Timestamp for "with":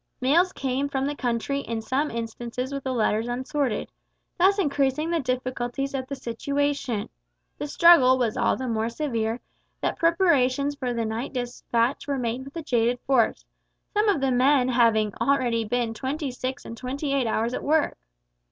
2.73-2.83, 12.45-12.55